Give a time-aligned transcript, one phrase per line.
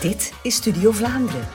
[0.00, 1.48] Dit is Studio Vlaanderen,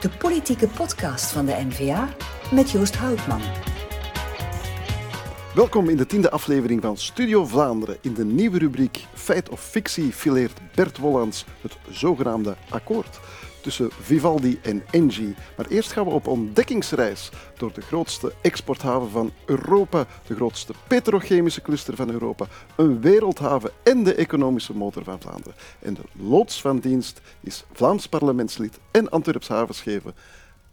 [0.00, 2.08] de politieke podcast van de N-VA
[2.52, 3.40] met Joost Houtman.
[5.54, 7.96] Welkom in de tiende aflevering van Studio Vlaanderen.
[8.00, 13.20] In de nieuwe rubriek Feit of Fictie fileert Bert Wollands het zogenaamde akkoord
[13.60, 15.34] tussen Vivaldi en Engie.
[15.56, 21.62] Maar eerst gaan we op ontdekkingsreis door de grootste exporthaven van Europa, de grootste petrochemische
[21.62, 25.54] cluster van Europa, een wereldhaven en de economische motor van Vlaanderen.
[25.78, 30.14] En de loods van dienst is Vlaams parlementslid en Antwerps havenscheven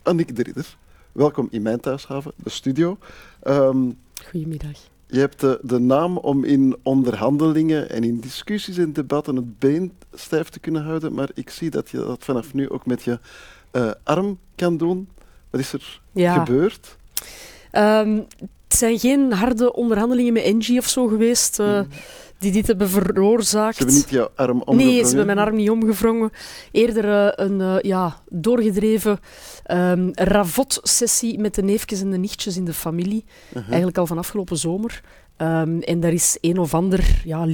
[0.03, 0.77] Annick de Ridder.
[1.11, 2.97] Welkom in mijn thuishaven, de studio.
[3.43, 4.93] Um, Goedemiddag.
[5.07, 9.91] Je hebt de, de, naam om in onderhandelingen en in discussies en debatten het been
[10.13, 13.19] stijf te kunnen houden, maar ik zie dat je dat vanaf nu ook met je
[13.71, 15.07] uh, arm kan doen.
[15.49, 16.97] Wat is er gebeurd?
[17.71, 18.25] Um,
[18.67, 21.59] het zijn geen harde onderhandelingen met Engie of zo geweest.
[21.59, 21.87] Uh, mm
[22.37, 23.75] die dit hebben veroorzaakt.
[23.75, 24.85] Ze hebben niet jouw arm omgevrongen?
[24.85, 26.31] Nee, ze hebben mijn arm niet omgevrongen.
[26.71, 29.19] Eerder uh, een uh, ja, doorgedreven
[29.71, 33.23] um, ravot-sessie met de neefjes en de nichtjes in de familie.
[33.25, 33.67] Uh -huh.
[33.67, 35.01] Eigenlijk al van afgelopen zomer.
[35.37, 37.47] Um, en daar is een of ander ja,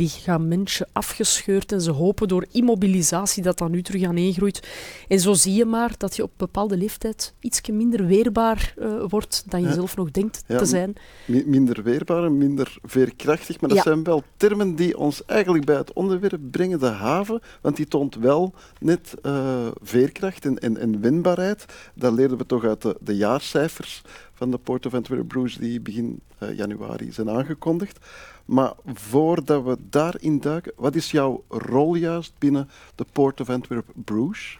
[0.91, 4.67] afgescheurd en ze hopen door immobilisatie dat dat nu terug aaneengroeit.
[5.07, 9.03] En zo zie je maar dat je op een bepaalde leeftijd iets minder weerbaar uh,
[9.07, 9.73] wordt dan je ja.
[9.73, 10.93] zelf nog denkt ja, te zijn.
[11.25, 13.83] Minder weerbaar en minder veerkrachtig, maar dat ja.
[13.83, 18.15] zijn wel termen die ons eigenlijk bij het onderwerp brengen, de haven, want die toont
[18.15, 21.65] wel net uh, veerkracht en, en, en winbaarheid.
[21.95, 24.02] Dat leerden we toch uit de, de jaarcijfers
[24.42, 28.00] van de Port of Antwerp Bruges die begin uh, januari zijn aangekondigd.
[28.45, 33.86] Maar voordat we daarin duiken, wat is jouw rol juist binnen de Port of Antwerp
[34.06, 34.59] Bruges?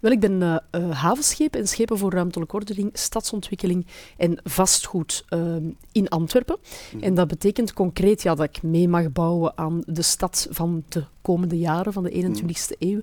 [0.00, 5.56] Wel, ik ben uh, uh, havenschepen en schepen voor ruimtelijke ordening, stadsontwikkeling en vastgoed uh,
[5.92, 6.56] in Antwerpen.
[6.94, 7.02] Mm.
[7.02, 11.04] En dat betekent concreet ja, dat ik mee mag bouwen aan de stad van de
[11.22, 12.88] komende jaren van de 21ste mm.
[12.88, 13.00] eeuw.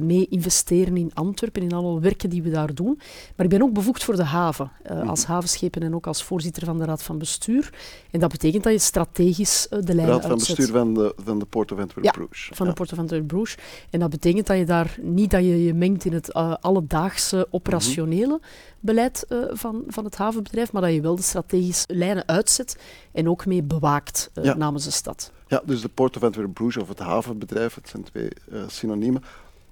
[0.00, 2.98] mee investeren in Antwerpen, in alle werken die we daar doen.
[3.36, 5.08] Maar ik ben ook bevoegd voor de haven, mm.
[5.08, 7.72] als havenschepen en ook als voorzitter van de Raad van Bestuur.
[8.10, 10.56] En dat betekent dat je strategisch de lijnen Raad van uitzet.
[10.56, 12.50] Bestuur van de, van de Port of Antwerp ja, Bruges.
[12.54, 12.72] van ja.
[12.72, 13.56] de Port of Antwerp Bruges.
[13.90, 17.48] En dat betekent dat je daar niet dat je je mengt in het uh, alledaagse
[17.50, 18.80] operationele mm -hmm.
[18.80, 22.76] beleid uh, van, van het havenbedrijf, maar dat je wel de strategische lijnen uitzet
[23.12, 24.54] en ook mee bewaakt ja.
[24.54, 25.32] namens de stad.
[25.46, 28.28] Ja, dus de Port of Antwerp Bruges of het havenbedrijf, het zijn twee
[28.66, 29.22] synoniemen.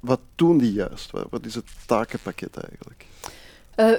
[0.01, 1.11] Wat doen die juist?
[1.31, 3.07] Wat, is het takenpakket eigenlijk?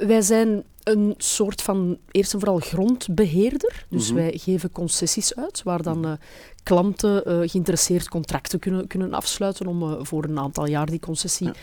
[0.08, 3.86] wij zijn een soort van, eerst en vooral grondbeheerder.
[3.90, 4.26] Dus mm -hmm.
[4.26, 6.12] wij geven concessies uit, waar dan uh,
[6.64, 11.54] klanten uh, geïnteresseerd contracten kunnen, kunnen afsluiten om voor een aantal jaar die concessie ja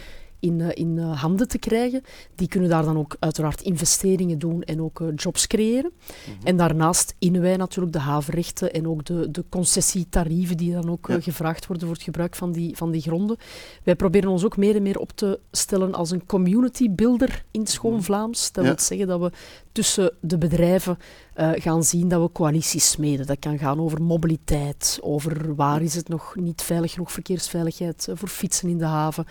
[0.44, 2.02] in, uh, in uh, handen te krijgen.
[2.34, 5.92] Die kunnen daar dan ook uiteraard investeringen doen en ook uh, jobs creëren.
[5.94, 6.46] Mm -hmm.
[6.46, 11.06] En daarnaast innen wij natuurlijk de havenrechten en ook de, de concessietarieven die dan ook
[11.08, 11.20] ja.
[11.20, 13.36] gevraagd worden voor het gebruik van die, van die gronden.
[13.82, 17.66] Wij proberen ons ook meer en meer op te stellen als een community builder in
[17.66, 18.52] schoon Vlaams.
[18.52, 18.70] Dat ja.
[18.70, 19.30] wil zeggen dat we
[19.74, 20.98] tussen de bedrijven
[21.36, 23.26] uh, gaan zien dat we coalities smeden.
[23.26, 28.16] Dat kan gaan over mobiliteit, over waar is het nog niet veilig genoeg verkeersveiligheid uh,
[28.16, 29.26] voor fietsen in de haven.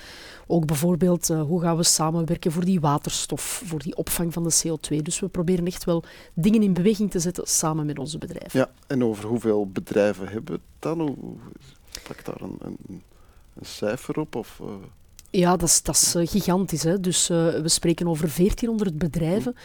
[0.47, 4.63] Ook bijvoorbeeld uh, hoe gaan we samenwerken voor die waterstof, voor die opvang van de
[4.67, 4.97] CO2.
[5.01, 6.03] Dus we proberen echt wel
[6.33, 8.59] dingen in beweging te zetten samen met onze bedrijven.
[8.59, 10.99] Ja, en over hoeveel bedrijven hebben we dan?
[10.99, 11.15] Hoe,
[12.07, 12.77] pak daar een, een,
[13.53, 14.35] een cijfer op?
[14.35, 14.61] Of,
[15.35, 16.83] ja, dat is, dat is gigantisch.
[16.83, 16.99] Hè?
[16.99, 19.55] Dus uh, we spreken over 1400 bedrijven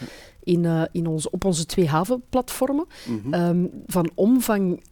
[0.49, 2.87] in, uh, in ons, op onze twee havenplatformen.
[3.07, 3.35] Mm -hmm.
[3.35, 4.83] um, van omvang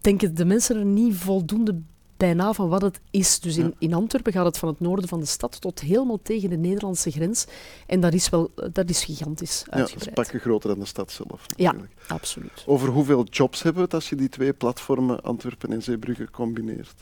[0.00, 1.80] denken de mensen er niet voldoende
[2.16, 3.40] bijna van wat het is.
[3.40, 6.50] Dus in, in Antwerpen gaat het van het noorden van de stad tot helemaal tegen
[6.50, 7.46] de Nederlandse grens.
[7.86, 11.12] En dat is wel dat is gigantisch Ja, dat is pakken groter dan de stad
[11.12, 11.46] zelf.
[11.56, 11.92] Natuurlijk.
[12.08, 12.64] Ja, absoluut.
[12.66, 16.94] Over hoeveel jobs hebben we het als je die twee platformen Antwerpen en Zeebrugge combineert?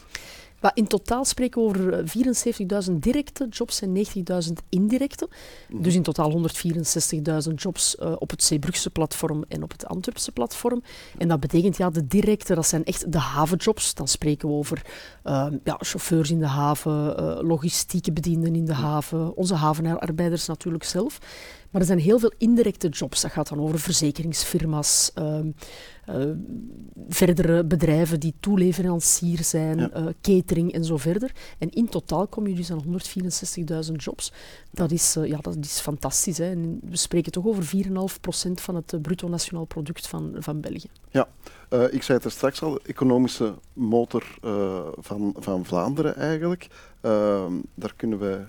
[0.64, 2.04] Maar in totaal spreken we over
[2.88, 4.06] 74.000 directe jobs en
[4.46, 5.28] 90.000 indirecte.
[5.68, 5.82] Mm.
[5.82, 6.48] Dus in totaal
[7.48, 10.82] 164.000 jobs uh, op het Zeebrugse platform en op het Antwerpse platform.
[11.18, 13.94] En dat betekent, ja, de directe, dat zijn echt de havenjobs.
[13.94, 14.82] Dan spreken we over
[15.24, 20.84] uh, ja, chauffeurs in de haven, uh, logistieke bedienden in de haven, onze havenarbeiders natuurlijk
[20.84, 21.18] zelf.
[21.74, 23.20] Maar er zijn heel veel indirecte jobs.
[23.20, 25.38] Dat gaat dan over verzekeringsfirma's, uh,
[26.08, 26.30] uh,
[27.08, 29.90] verdere bedrijven die toeleverancier zijn, ja.
[29.96, 31.32] uh, catering en zo verder.
[31.58, 32.84] En in totaal kom je dus aan
[33.86, 34.32] 164.000 jobs.
[34.70, 36.38] Dat is, ja, dat is fantastisch.
[36.38, 36.50] Hè.
[36.50, 37.90] En we spreken toch over 4,5%
[38.54, 40.88] van het bruto nationaal product van, van België.
[41.10, 41.28] Ja,
[41.90, 44.38] ik zei het er straks al, economische motor
[44.98, 46.66] van, van Vlaanderen eigenlijk.
[47.00, 48.46] Ehm, daar kunnen wij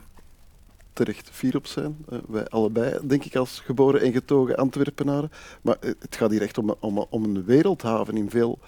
[0.95, 2.06] terecht fier op zijn.
[2.09, 5.31] Uh, wij allebei, denk ik, als geboren en getogen Antwerpenaren.
[5.62, 8.59] Maar het gaat hier echt om, om, om een wereldhaven in veel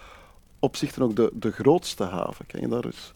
[0.59, 2.45] opzichten ook de, de grootste haven.
[2.45, 3.13] Kan je daar eens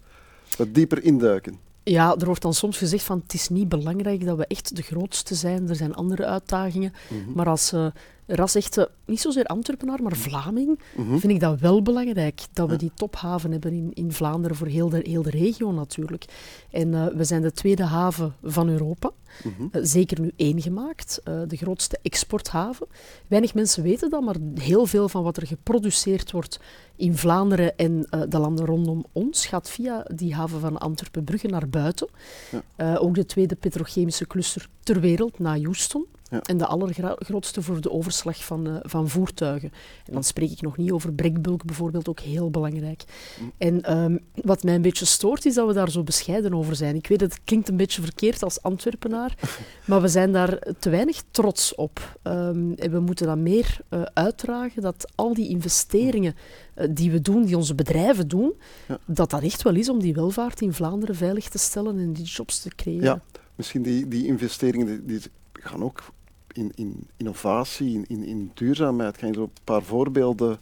[0.57, 1.59] wat dieper induiken?
[1.83, 4.81] Ja, er wordt dan soms gezegd van het is niet belangrijk dat we echt de
[4.81, 5.69] grootste zijn.
[5.69, 6.93] Er zijn andere uitdagingen.
[7.09, 7.31] Mhm.
[7.35, 7.85] Maar als uh,
[8.27, 11.17] ras-echte, niet zozeer Antwerpenaar, maar Vlaming, Mhm.
[11.17, 12.41] vind ik dat wel belangrijk.
[12.53, 16.25] Dat we die tophaven hebben in, in Vlaanderen voor heel de, heel de regio natuurlijk.
[16.71, 19.11] En eh, we zijn de tweede haven van Europa.
[19.43, 19.67] Mhm.
[19.71, 22.87] Eh, zeker nu één gemaakt, eh, de grootste exporthaven.
[23.27, 26.59] Weinig mensen weten dat, maar heel veel van wat er geproduceerd wordt
[26.95, 31.69] in Vlaanderen en eh, de landen rondom ons gaat via die haven van Antwerpen-Brugge naar
[31.69, 32.07] buiten.
[32.51, 32.61] Ja.
[32.75, 36.05] Eh, ook de tweede petrochemische cluster ter wereld na Houston.
[36.31, 36.41] Ja.
[36.41, 39.71] En de allergrootste voor de overslag van, eh, van voertuigen.
[40.05, 43.03] En dan spreek ik nog niet over breakbulk bijvoorbeeld, ook heel belangrijk.
[43.39, 43.51] Mm.
[43.57, 46.95] En ehm, wat mij een beetje stoort, is dat we daar zo bescheiden over zijn.
[46.95, 49.35] Ik weet, het klinkt een beetje verkeerd als Antwerpenaar,
[49.87, 52.19] maar we zijn daar te weinig trots op.
[52.21, 56.35] Ehm, en we moeten dat meer eh, uitdragen, dat al die investeringen
[56.73, 58.53] eh, die we doen, die onze bedrijven doen,
[58.87, 58.99] Ja.
[59.05, 62.25] dat dat echt wel is om die welvaart in Vlaanderen veilig te stellen en die
[62.25, 63.03] jobs te creëren.
[63.03, 63.21] Ja,
[63.55, 66.03] misschien die, die investeringen die, die gaan ook
[66.53, 69.17] in, in innovatie, in, in, duurzaamheid.
[69.17, 70.59] Kan je zo een paar voorbeelden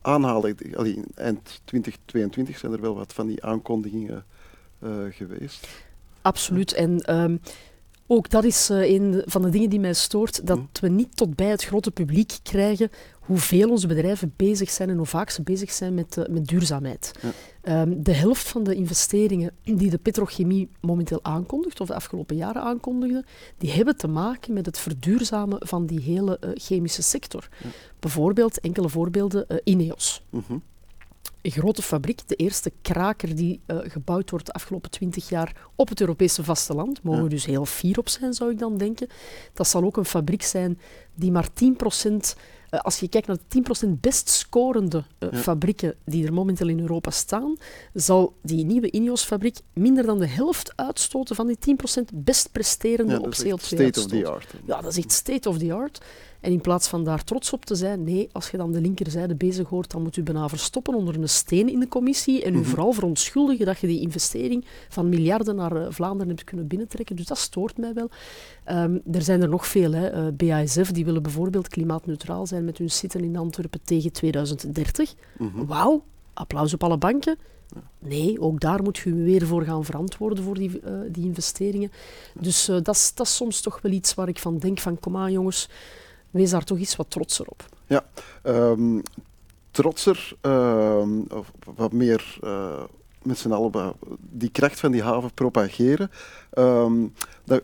[0.00, 0.56] aanhalen?
[0.74, 4.24] Allee, in eind 2022 zijn er wel wat van die aankondigingen
[4.78, 5.68] eh, geweest.
[6.22, 6.72] Absoluut.
[6.72, 7.36] En ehm,
[8.06, 10.66] ook dat is eh, een van de dingen die mij stoort, dat Mhm.
[10.80, 12.90] we niet tot bij het grote publiek krijgen
[13.22, 17.12] hoeveel onze bedrijven bezig zijn en hoe vaak ze bezig zijn met, eh, met duurzaamheid.
[17.22, 17.30] Ja.
[17.62, 22.62] Ehm, de helft van de investeringen die de petrochemie momenteel aankondigt, of de afgelopen jaren
[22.62, 23.24] aankondigde,
[23.58, 27.48] die hebben te maken met het verduurzamen van die hele eh, chemische sector.
[27.62, 27.68] Ja.
[28.00, 30.52] Bijvoorbeeld, enkele voorbeelden, eh, Ineos Mhm.
[31.42, 36.00] een grote fabriek, de eerste kraker die gebouwd wordt de afgelopen twintig jaar op het
[36.00, 37.02] Europese vasteland.
[37.02, 39.08] Mogen we dus heel fier op zijn, zou ik dan denken.
[39.54, 40.78] Dat zal ook een fabriek zijn
[41.14, 42.42] die maar 10%, eh,
[42.80, 45.38] als je kijkt naar de 10% best scorende eh, Ja.
[45.38, 47.56] fabrieken die er momenteel in Europa staan,
[47.94, 53.18] zal die nieuwe Ineos-fabriek minder dan de helft uitstoten van die 10% best presterende Ja,
[53.18, 53.78] op dat is echt CO2-uitstoot.
[53.94, 54.54] state of the art.
[54.66, 56.00] Ja, dat is echt state of the art.
[56.42, 59.34] En in plaats van daar trots op te zijn, nee, als je dan de linkerzijde
[59.34, 62.58] bezig hoort, dan moet u bijna verstoppen onder een steen in de commissie en u
[62.58, 62.64] Mhm.
[62.66, 67.16] vooral verontschuldigen dat je die investering van miljarden naar eh, Vlaanderen hebt kunnen binnentrekken.
[67.16, 68.10] Dus dat stoort mij wel.
[68.64, 69.92] Ehm, er zijn er nog veel.
[69.92, 70.06] Hè.
[70.08, 75.14] Eh, BASF die willen bijvoorbeeld klimaatneutraal zijn met hun zitten in Antwerpen tegen 2030.
[75.38, 75.64] Mhm.
[75.64, 76.02] Wauw,
[76.34, 77.36] applaus op alle banken.
[77.98, 81.90] Nee, ook daar moet je weer voor gaan verantwoorden voor die, eh, die investeringen.
[82.40, 85.16] Dus dat is- dat is soms toch wel iets waar ik van denk van kom
[85.16, 85.68] aan jongens,
[86.32, 87.64] wees daar toch iets wat trotser op.
[88.42, 89.00] Ehm,
[89.70, 92.82] trotser, ehm, of wat meer eh,
[93.22, 96.10] met z'n allen die kracht van die haven propageren.
[96.50, 97.06] Ehm,
[97.44, 97.62] dat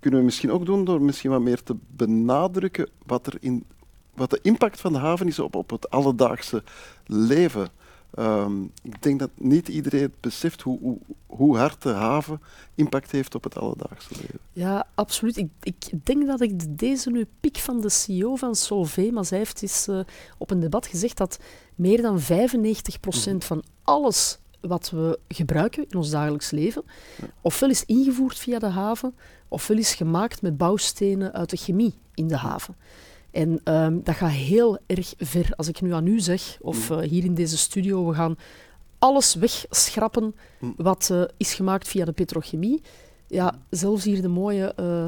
[0.00, 3.64] kunnen we misschien ook doen door misschien wat meer te benadrukken wat, er in,
[4.14, 6.62] wat de impact van de haven is op, op het alledaagse
[7.06, 7.68] leven.
[8.14, 12.40] Ehm, ik denk dat niet iedereen beseft hoe, hoe, hoe hard de haven
[12.74, 14.38] impact heeft op het alledaagse leven.
[14.52, 15.36] Ja, absoluut.
[15.36, 19.38] Ik, ik denk dat ik deze nu pik van de CEO van Solvay, maar zij
[19.38, 20.00] heeft eens eh,
[20.38, 21.38] op een debat gezegd dat
[21.74, 22.24] meer dan 95%
[23.38, 26.84] van alles wat we gebruiken in ons dagelijks leven,
[27.40, 29.14] ofwel is ingevoerd via de haven,
[29.48, 32.76] ofwel is gemaakt met bouwstenen uit de chemie in de haven.
[33.32, 35.50] En ehm, dat gaat heel erg ver.
[35.56, 38.36] Als ik nu aan u zeg, of eh, hier in deze studio, we gaan
[38.98, 40.74] alles wegschrappen Mm.
[40.76, 42.80] wat eh, is gemaakt via de petrochemie.
[43.26, 45.06] Ja, zelfs hier de mooie eh,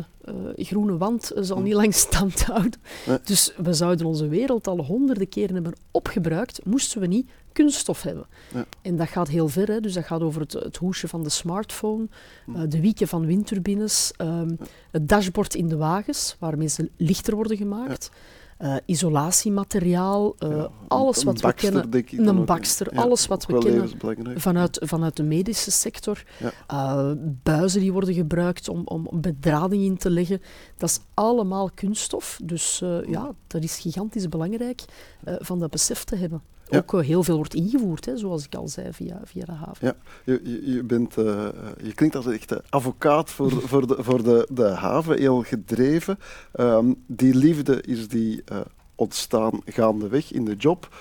[0.57, 1.63] groene wand zal Mm.
[1.63, 2.81] niet lang stand houden.
[3.07, 3.19] Nee.
[3.25, 8.27] Dus we zouden onze wereld al honderden keren hebben opgebruikt, moesten we niet kunststof hebben.
[8.55, 8.65] Ja.
[8.83, 9.81] En dat gaat heel ver, hè.
[9.81, 12.09] dus dat gaat over het, het hoesje van de smartphone,
[12.47, 12.57] Mm.
[12.57, 14.51] eh, de wieken van windturbines, ehm,
[14.91, 18.11] het dashboard in de wagens, waarmee ze lichter worden gemaakt,
[18.59, 21.89] eh, isolatiemateriaal, Ja, alles wat we kennen.
[22.29, 26.23] Een bakster, Ja, alles wat we kennen vanuit, vanuit de medische sector.
[26.39, 26.53] Ja.
[26.67, 30.41] Eh, buizen die worden gebruikt om, om bedrading in te leggen.
[30.77, 32.41] Dat is allemaal kunststof.
[32.45, 34.85] Dus ja, dat is gigantisch belangrijk
[35.25, 36.43] van dat besef te hebben.
[36.69, 36.79] Ja.
[36.79, 39.87] Ook eh, heel veel wordt ingevoerd, hè, zoals ik al zei, via, via de haven.
[39.87, 39.95] Ja,
[40.25, 41.49] je, je, je, bent, eh,
[41.83, 46.19] je klinkt als een echte advocaat voor, voor, de, voor de, de haven, heel gedreven.
[46.53, 48.61] Ehm, die liefde, is die eh,
[48.95, 50.97] ontstaan gaandeweg in de job?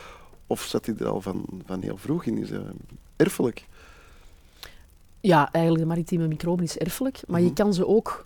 [0.48, 2.38] Of zat hij er al van, van heel vroeg in?
[2.38, 2.50] Is
[3.15, 3.67] erfelijk?
[5.20, 7.55] Ja, eigenlijk de maritieme microben is erfelijk, maar je Mhm.
[7.55, 8.25] kan ze ook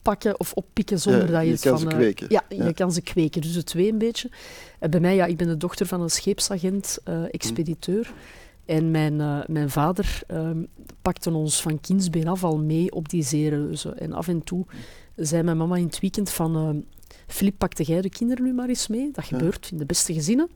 [0.00, 1.90] oppakken of oppikken zonder Ja, dat je, kan van...
[1.90, 2.26] ze eh, kweken.
[2.28, 2.66] ja, Ja.
[2.66, 3.40] je kan ze kweken.
[3.40, 4.30] Dus de twee een beetje.
[4.78, 8.12] En bij mij, ja, ik ben de dochter van een scheepsagent, eh, expediteur.
[8.64, 10.62] En mijn, eh, mijn vader ehm,
[11.02, 13.98] pakte ons van kindsbeen af al mee op die zeereuzen.
[13.98, 14.66] En af en toe
[15.16, 16.84] zei mijn mama in het weekend van...
[17.26, 19.10] Filip, pakte jij de kinderen nu maar eens mee?
[19.12, 20.48] Dat gebeurt in de beste gezinnen.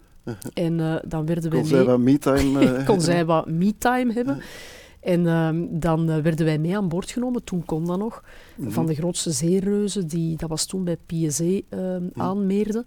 [0.54, 2.60] En eh, dan werden Kon mee zij wat me-time...
[2.76, 4.42] eh, kon zij wat me-time hebben.
[5.04, 8.24] En ehm, dan eh, werden wij mee aan boord genomen, toen kon dat nog,
[8.56, 8.70] Mhm.
[8.70, 12.84] van de grootste zeereuzen, die, dat was toen bij PSE ehm aanmeerde.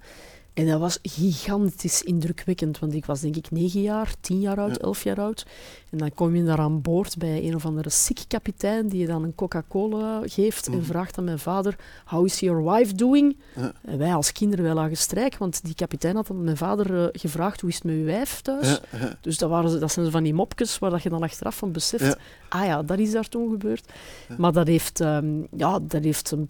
[0.58, 4.76] En dat was gigantisch indrukwekkend, want ik was denk ik negen jaar, tien jaar oud,
[4.76, 4.82] Ja.
[4.82, 5.46] elf jaar oud.
[5.90, 9.08] En dan kom je daar aan boord bij een of andere sick kapitein die je
[9.08, 10.84] dan een Coca-Cola geeft en Mhm.
[10.84, 13.38] vraagt aan mijn vader, how is your wife doing?
[13.56, 13.74] Ja.
[13.82, 17.08] En wij als kinderen wel lagen strijk, want die kapitein had aan mijn vader eh,
[17.12, 18.68] gevraagd, hoe is het met uw wijf thuis?
[18.68, 19.18] Ja, ja.
[19.22, 22.18] Dus dat, waren, dat zijn van die mopjes waar dat je dan achteraf van beseft,
[22.50, 23.92] ah ja, dat is daar toen gebeurd.
[24.38, 26.50] Maar dat heeft, ehm, ja, dat heeft een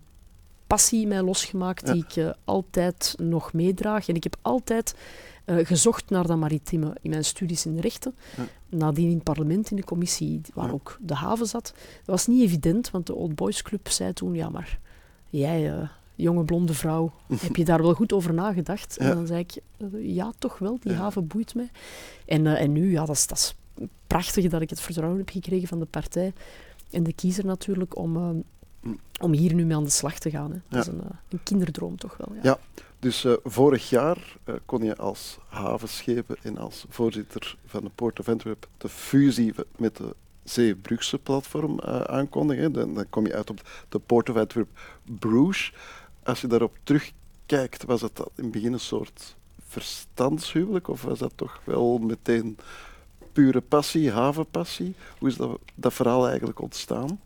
[0.67, 4.07] passie in mij losgemaakt die ik eh, altijd nog meedraag.
[4.07, 4.95] En ik heb altijd
[5.45, 8.15] eh, gezocht naar dat maritieme in mijn studies in de rechten.
[8.69, 11.73] Nadien in het parlement, in de commissie waar ook de haven zat.
[11.75, 14.79] Dat was niet evident, want de Old Boys Club zei toen, ja maar
[15.29, 15.71] jij...
[15.73, 17.11] eh, jonge blonde vrouw,
[17.45, 18.95] heb je daar wel goed over nagedacht?
[18.99, 19.09] Ja.
[19.09, 19.57] En dan zei ik,
[20.01, 20.97] ja, toch wel, die Ja.
[20.97, 21.69] haven boeit mij.
[22.25, 23.55] En, en nu, ja, dat is, dat is
[24.07, 26.33] prachtig dat ik het vertrouwen heb gekregen van de partij
[26.91, 28.43] en de kiezer natuurlijk om.
[29.21, 30.51] Om hier nu mee aan de slag te gaan.
[30.51, 30.57] Hè.
[30.57, 30.79] Dat Ja.
[30.79, 32.35] is een, eh, een kinderdroom toch wel.
[32.35, 32.39] Ja.
[32.43, 32.59] Ja.
[32.99, 38.19] Dus eh, vorig jaar eh, kon je als havenschepen en als voorzitter van de Port
[38.19, 42.71] of Antwerp de fusie met de Zeebrugse platform aankondigen.
[42.71, 44.67] Dan, dan kom je uit op de Port of Antwerp
[45.19, 45.73] Bruges.
[46.23, 49.35] Als je daarop terugkijkt, was het in het begin een soort
[49.67, 52.57] verstandshuwelijk of was dat toch wel meteen
[53.31, 54.95] pure passie, havenpassie?
[55.19, 57.19] Hoe is dat, dat verhaal eigenlijk ontstaan?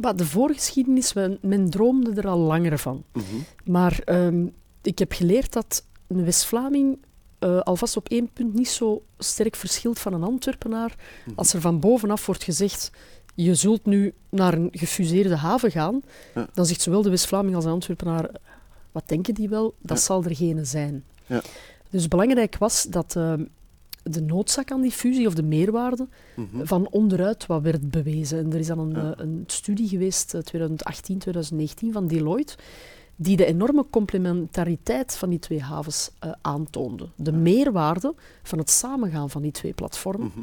[0.00, 3.04] Maar de voorgeschiedenis, men, men droomde er al langer van.
[3.12, 3.24] Mhm.
[3.64, 4.46] Maar ehm,
[4.82, 6.98] ik heb geleerd dat een West-Vlaming
[7.38, 10.94] eh, alvast op één punt niet zo sterk verschilt van een Antwerpenaar.
[11.26, 11.38] Mhm.
[11.38, 12.90] Als er van bovenaf wordt gezegd,
[13.34, 16.02] je zult nu naar een gefuseerde haven gaan,
[16.34, 16.48] Ja.
[16.54, 18.30] dan zegt zowel de West-Vlaming als de Antwerpenaar,
[18.92, 19.74] wat denken die wel?
[19.80, 20.02] Dat Ja.
[20.04, 21.04] zal er geen zijn.
[21.26, 21.42] Ja.
[21.90, 23.44] Dus belangrijk was dat ehm,
[24.04, 26.64] de noodzaak aan die fusie, of de meerwaarde, Mhm.
[26.64, 28.38] van onderuit wat werd bewezen.
[28.38, 29.14] En er is dan een, Ja.
[29.14, 32.56] eh, een studie geweest, eh, 2018, 2019, van Deloitte,
[33.16, 37.08] die de enorme complementariteit van die twee havens eh, aantoonde.
[37.16, 40.26] De meerwaarde van het samengaan van die twee platformen.
[40.26, 40.38] Mhm.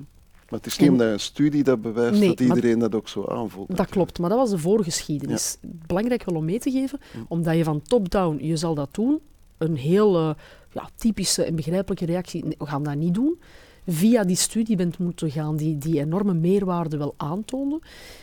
[0.49, 3.77] Maar het is niet En- studie dat bewijst Nee, dat iedereen dat ook zo aanvoelt.
[3.77, 5.57] Dat klopt, maar dat was de voorgeschiedenis.
[5.87, 9.19] Belangrijk wel om mee te geven, omdat je van top-down, je zal dat doen,
[9.61, 10.33] een heel eh,
[10.71, 13.39] ja, typische en begrijpelijke reactie, nee, we gaan dat niet doen,
[13.87, 17.79] via die studie bent moeten gaan die die enorme meerwaarde wel aantonen.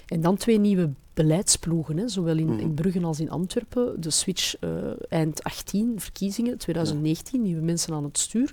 [0.07, 2.59] En dan twee nieuwe beleidsploegen, hè, zowel in, Mhm.
[2.59, 4.01] in Brugge als in Antwerpen.
[4.01, 4.71] De switch eh,
[5.09, 8.53] eind 18, verkiezingen, 2019, nieuwe mensen aan het stuur.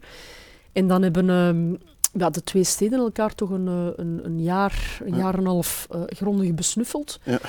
[0.71, 1.75] En dan hebben ehm,
[2.21, 5.17] ja, de twee steden elkaar toch een, eh, een, een jaar, een Ja.
[5.17, 7.19] jaar en een half grondig besnuffeld.
[7.23, 7.39] Ja.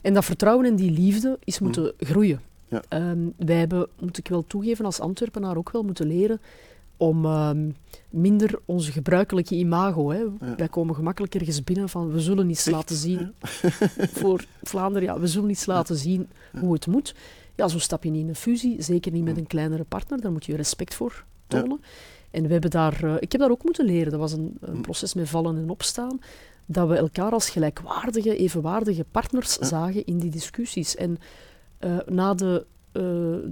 [0.00, 2.40] En dat vertrouwen en die liefde is moeten groeien.
[2.74, 2.82] Ja.
[2.88, 6.40] Ehm, wij hebben, moet ik wel toegeven, als Antwerpenaar ook wel moeten leren
[6.96, 7.70] om ehm,
[8.10, 10.10] minder onze gebruikelijke imago.
[10.10, 10.18] Hè.
[10.18, 10.54] Ja.
[10.56, 12.76] Wij komen gemakkelijk ergens binnen van we zullen iets Echt?
[12.76, 13.32] laten zien
[14.20, 15.08] voor Vlaanderen.
[15.08, 16.28] Ja, we zullen iets laten zien
[16.60, 17.14] hoe het moet.
[17.54, 20.20] Ja, zo stap je niet in een fusie, zeker niet met een kleinere partner.
[20.20, 21.80] Daar moet je respect voor tonen.
[22.30, 24.10] En we hebben daar, eh, ik heb daar ook moeten leren.
[24.10, 24.80] Dat was een, een Hm.
[24.80, 26.18] proces met vallen en opstaan.
[26.66, 29.66] Dat we elkaar als gelijkwaardige, evenwaardige partners Ja.
[29.66, 30.96] zagen in die discussies.
[30.96, 31.18] En
[31.84, 33.02] eh, na de, eh,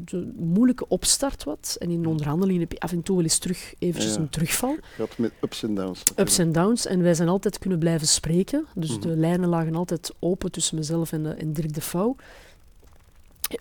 [0.04, 3.74] de moeilijke opstart wat, en in onderhandelingen heb je af en toe wel eens terug,
[3.78, 4.20] eventjes Ja.
[4.20, 6.02] een terugval, gaat met ups en downs.
[6.16, 6.86] ups en downs.
[6.86, 8.66] En wij zijn altijd kunnen blijven spreken.
[8.74, 9.00] Dus Mhm.
[9.00, 12.16] de lijnen lagen altijd open tussen mezelf en, eh, en Dirk de Vouw.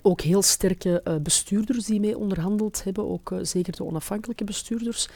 [0.02, 5.08] Ook heel sterke bestuurders die mee onderhandeld hebben, ook zeker de onafhankelijke bestuurders.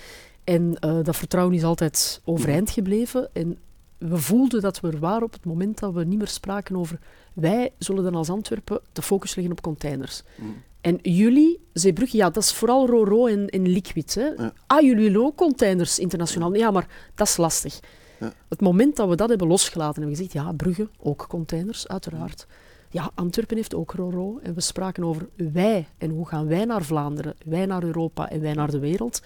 [0.44, 0.72] En
[1.02, 3.28] dat vertrouwen is altijd overeind gebleven.
[3.32, 3.58] En
[3.98, 6.98] we voelden dat we er waren op het moment dat we niet meer spraken over
[7.32, 10.22] wij zullen dan als Antwerpen de focus leggen op containers.
[10.36, 10.48] Mhm.
[10.80, 14.14] En jullie, Zeebrugge, ja, dat is vooral Roro en, en Liquid.
[14.14, 14.26] Hè.
[14.26, 14.52] Ja.
[14.66, 16.54] Ah, jullie willen ook containers internationaal.
[16.54, 17.80] Ja, maar dat is lastig.
[18.20, 18.32] Ja.
[18.48, 22.46] Het moment dat we dat hebben losgelaten en we gezegd, ja, Brugge, ook containers, uiteraard.
[22.90, 24.38] Ja, Antwerpen heeft ook Roro.
[24.42, 28.40] En we spraken over wij en hoe gaan wij naar Vlaanderen, wij naar Europa en
[28.40, 29.22] wij naar de wereld.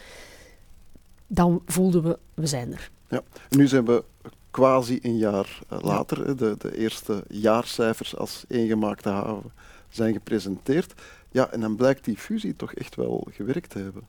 [1.27, 2.91] Dan voelden we, we zijn er.
[3.09, 3.23] Ja.
[3.49, 4.05] En nu zijn we
[4.51, 6.37] quasi een jaar eh, later.
[6.37, 9.53] De, de eerste jaarcijfers als eengemaakte haven
[9.89, 10.95] zijn gepresenteerd.
[11.31, 14.03] Ja, en dan blijkt die fusie toch echt wel gewerkt te hebben.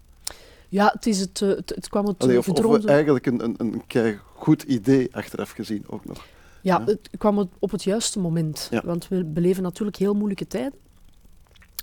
[0.69, 2.87] Ja, het, is het, eh, het, het kwam het Allee, eh, of, gedroomde...
[2.87, 6.25] eigenlijk een, een, een kei goed idee achteraf gezien ook nog.
[6.61, 6.85] Ja, Ja.
[6.85, 8.67] het kwam het op het juiste moment.
[8.71, 8.81] Ja.
[8.85, 10.79] Want we beleven natuurlijk heel moeilijke tijden.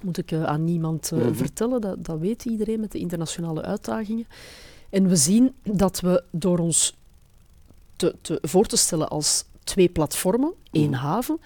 [0.03, 1.35] Moet ik aan niemand Mhm.
[1.35, 4.27] vertellen, dat, dat weet iedereen met de internationale uitdagingen.
[4.91, 6.98] En we zien dat we door ons
[7.99, 10.99] te, te, voor te stellen als twee platformen, één Mhm.
[11.01, 11.41] haven,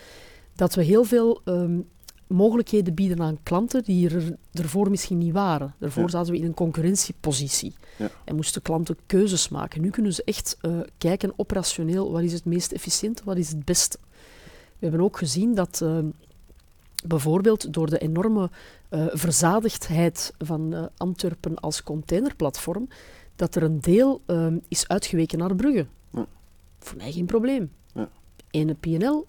[0.54, 1.80] dat we heel veel ehm,
[2.26, 5.74] mogelijkheden bieden aan klanten die er ervoor misschien niet waren.
[5.78, 6.08] Daarvoor Ja.
[6.08, 8.10] zaten we in een concurrentiepositie Ja.
[8.24, 9.80] en moesten klanten keuzes maken.
[9.80, 13.64] Nu kunnen ze echt eh, kijken operationeel wat is het meest efficiënte, wat is het
[13.64, 13.98] beste.
[14.78, 15.98] We hebben ook gezien dat eh,
[17.06, 18.50] bijvoorbeeld door de enorme
[18.88, 22.88] eh, verzadigdheid van eh, Antwerpen als containerplatform,
[23.36, 25.86] dat er een deel eh, is uitgeweken naar Brugge.
[26.82, 27.72] Voor mij geen probleem.
[27.94, 28.08] Ja.
[28.50, 29.26] Ene PNL,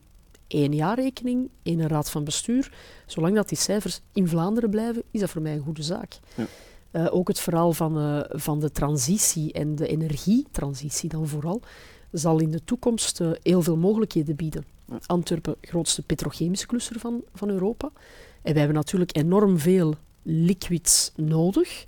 [0.48, 2.74] één jaarrekening, één raad van bestuur.
[3.06, 6.20] Zolang dat die cijfers in Vlaanderen blijven, is dat voor mij een goede zaak.
[6.36, 6.46] Ja.
[6.92, 11.62] Eh, ook het verhaal van, eh, van de transitie en de energietransitie dan vooral,
[12.12, 14.66] zal in de toekomst eh, heel veel mogelijkheden bieden.
[14.88, 15.00] Ja.
[15.06, 17.92] Antwerpen, grootste petrochemische cluster van, van Europa.
[18.42, 21.84] En wij hebben natuurlijk enorm veel liquids nodig.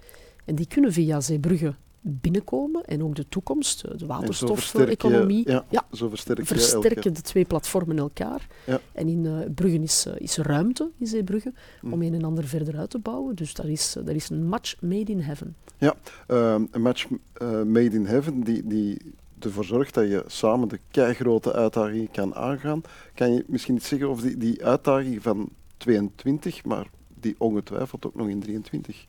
[0.45, 1.75] En die kunnen via Zeebrugge
[2.07, 2.83] binnenkomen.
[2.85, 5.49] En ook de toekomst, eh, de waterstof-economie.
[5.49, 8.47] ja, Ja, zo versterk versterken elke- de twee platformen elkaar.
[8.65, 8.79] Ja.
[8.93, 11.93] En in eh, Brugge is, eh, is ruimte, in Zeebrugge, Hm.
[11.93, 13.35] om een en ander verder uit te bouwen.
[13.35, 15.55] Dus dat is, dat is een match made in heaven.
[16.27, 17.07] Ehm, een match
[17.65, 18.97] made in heaven die, die
[19.39, 22.81] ervoor zorgt dat je samen de keigrote uitdagingen kan aangaan.
[23.13, 26.87] Kan je misschien iets zeggen over die, die uitdaging van 22, maar
[27.19, 29.05] die ongetwijfeld ook nog in 23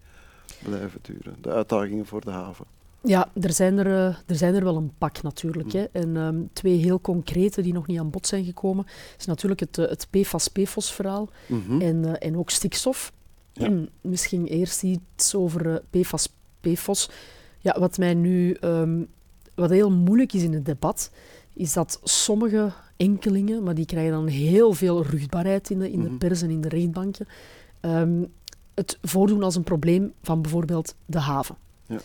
[0.62, 1.36] blijven duren?
[1.40, 2.64] De uitdagingen voor de haven.
[3.06, 5.72] Ja, er zijn er, eh, er zijn er wel een pak natuurlijk.
[5.72, 5.84] Hè.
[5.92, 8.86] En ehm, twee heel concrete die nog niet aan bod zijn gekomen,
[9.18, 11.80] is natuurlijk het, eh, het PFAS-PFOS-verhaal Mhm.
[11.80, 13.12] en, eh, en ook stikstof.
[13.52, 13.70] Ja.
[14.00, 16.28] Misschien eerst iets over eh, PFAS,
[16.60, 17.10] PFOS.
[17.58, 19.02] Ja, wat mij nu ehm,
[19.54, 21.10] wat heel moeilijk is in het debat,
[21.52, 26.08] is dat sommige enkelingen, maar die krijgen dan heel veel rugbaarheid in de, in de
[26.08, 26.16] Mhm.
[26.18, 27.26] pers en in de rechtbanken,
[27.80, 28.24] ehm,
[28.74, 31.56] het voordoen als een probleem van bijvoorbeeld de haven.
[31.86, 31.98] Ja.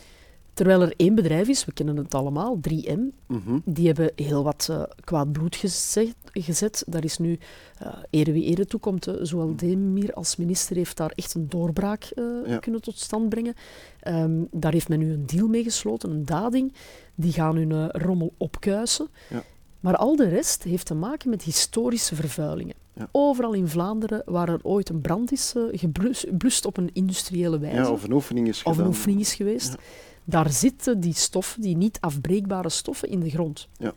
[0.54, 3.58] Terwijl er één bedrijf is, we kennen het allemaal, 3M, Mhm.
[3.64, 6.84] die hebben heel wat eh, kwaad bloed gezet, gezet.
[6.86, 7.38] Daar is nu,
[7.78, 12.12] eh ere wie ere toekomt, eh, zowel Demir als minister heeft daar echt een doorbraak
[12.46, 12.58] Ja.
[12.58, 13.54] kunnen tot stand brengen.
[14.00, 16.72] Ehm, daar heeft men nu een deal mee gesloten, een dading.
[17.14, 19.08] Die gaan hun rommel opkuisen.
[19.30, 19.42] Ja.
[19.80, 22.74] Maar al de rest heeft te maken met historische vervuilingen.
[22.94, 23.08] Ja.
[23.12, 27.90] Overal in Vlaanderen waar er ooit een brand is geblust op een industriële wijze Ja,
[27.90, 29.78] of een oefening is of een oefening is geweest, Ja.
[30.24, 33.68] Daar zitten die stoffen, die niet afbreekbare stoffen, in de grond.
[33.78, 33.92] Ja.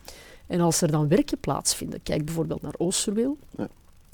[0.48, 3.68] En als er dan werken plaatsvinden, kijk bijvoorbeeld naar Oosterweel, Ja.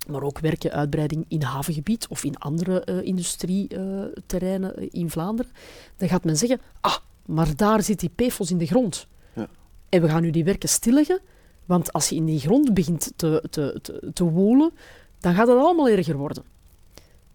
[0.07, 5.51] maar ook werken, uitbreiding in havengebied of in andere eh, industrieterreinen eh, in Vlaanderen,
[5.97, 9.07] dan gaat men zeggen, ah, maar daar zit die PFOS in de grond.
[9.35, 9.47] Ja.
[9.89, 11.19] En we gaan nu die werken stilleggen,
[11.65, 14.71] want als je in die grond begint te, te, te, te woelen,
[15.19, 16.43] dan gaat het allemaal erger worden.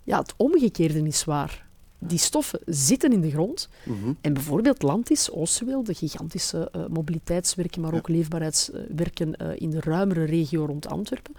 [0.02, 1.65] Ja, het omgekeerde is waar.
[2.06, 3.68] Die stoffen zitten in de grond.
[3.84, 4.12] Mhm.
[4.20, 7.98] En bijvoorbeeld Landis, Oosterweel, de gigantische eh, mobiliteitswerken, maar Ja.
[7.98, 11.34] ook leefbaarheidswerken eh, in de ruimere regio rond Antwerpen.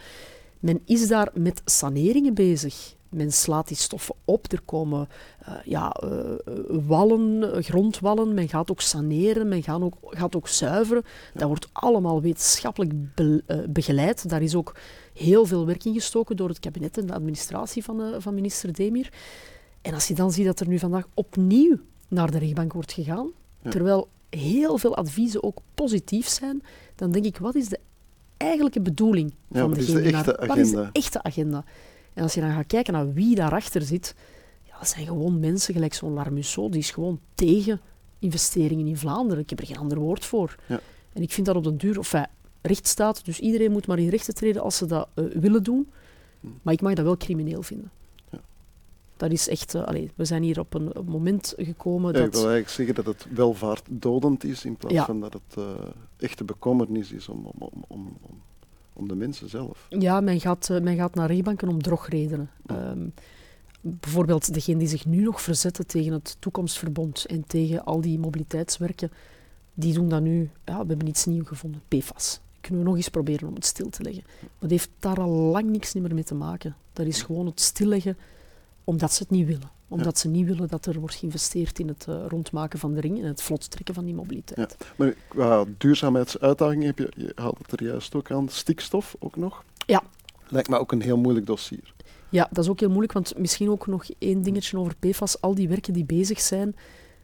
[0.60, 2.95] Men is daar met saneringen bezig.
[3.10, 4.51] Men slaat die stoffen op.
[4.51, 5.08] Er komen
[5.39, 5.95] eh, ja,
[6.69, 8.34] wallen, grondwallen.
[8.34, 9.47] Men gaat ook saneren.
[9.47, 11.03] Men gaat ook, gaat ook zuiveren.
[11.34, 14.30] Dat wordt allemaal wetenschappelijk be- begeleid.
[14.30, 14.75] Daar is ook
[15.13, 19.10] heel veel werk in gestoken door het kabinet en de administratie van, van minister Demir.
[19.88, 23.32] En als je dan ziet dat er nu vandaag opnieuw naar de rechtbank wordt gegaan,
[23.62, 23.69] Ja.
[23.69, 26.63] terwijl heel veel adviezen ook positief zijn,
[26.95, 27.80] dan denk ik, wat is de
[28.38, 30.89] eigenlijke bedoeling Ja, van is de echte naar- Wat is de agenda?
[30.93, 31.63] echte agenda?
[32.13, 34.15] En als je dan gaat kijken naar wie daarachter zit,
[34.63, 37.82] ja, dat zijn gewoon mensen gelijk zo'n Larmusso, die is gewoon tegen
[38.19, 39.43] investeringen in Vlaanderen.
[39.43, 40.56] Ik heb er geen ander woord voor.
[40.67, 40.80] Ja.
[41.13, 42.30] En ik vind dat op den duur, of enfin,
[42.62, 45.88] recht staat, dus iedereen moet maar in rechten treden als ze dat eh, willen doen.
[46.41, 46.47] Hm.
[46.62, 47.91] Maar ik mag dat wel crimineel vinden.
[49.17, 52.41] Dat is echt, eh, allee, we zijn hier op een, moment gekomen Ja, ik dat...
[52.41, 55.06] wil eigenlijk zeggen dat het welvaartdodend is in plaats Ja.
[55.06, 55.63] van dat het eh,
[56.17, 58.17] echte bekommernis is om, om, om,
[58.93, 59.86] om, de mensen zelf.
[59.89, 62.49] Ja, men gaat, eh, men gaat naar rechtbanken om drogredenen.
[62.67, 62.89] Ja.
[62.89, 63.08] Ehm,
[63.82, 69.12] bijvoorbeeld degene die zich nu nog verzetten tegen het toekomstverbond en tegen al die mobiliteitswerken,
[69.73, 70.49] die doen dat nu.
[70.65, 72.39] Ja, we hebben iets nieuws gevonden, PFAS.
[72.62, 74.23] Kunnen we nog eens proberen om het stil te leggen.
[74.39, 76.75] Maar dat heeft daar al lang niks meer mee te maken.
[76.93, 78.17] Dat is gewoon het stilleggen
[78.88, 79.71] omdat ze het niet willen.
[79.88, 83.19] Omdat ze niet willen dat er wordt geïnvesteerd in het eh, rondmaken van de ring
[83.19, 84.78] en het vlot trekken van die mobiliteit.
[84.95, 89.63] Maar qua duurzaamheidsuitdagingen heb je, je haalt het er juist ook aan, stikstof ook nog.
[89.86, 90.04] Ja.
[90.47, 91.93] Lijkt me ook een heel moeilijk dossier.
[92.30, 95.41] Ja, dat is ook heel moeilijk, want misschien ook nog één dingetje over PFAS.
[95.41, 96.76] Al die werken die bezig zijn,